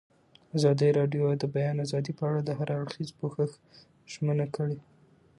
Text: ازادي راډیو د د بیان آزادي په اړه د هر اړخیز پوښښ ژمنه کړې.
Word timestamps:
ازادي 0.57 0.89
راډیو 0.99 1.23
د 1.33 1.35
د 1.43 1.45
بیان 1.55 1.77
آزادي 1.85 2.13
په 2.19 2.23
اړه 2.29 2.39
د 2.43 2.49
هر 2.59 2.69
اړخیز 2.79 3.09
پوښښ 3.19 3.51
ژمنه 4.11 4.45
کړې. 4.55 4.79